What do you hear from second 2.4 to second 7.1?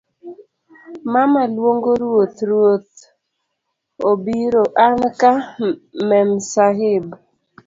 ruoth. obiro anka Memsahib.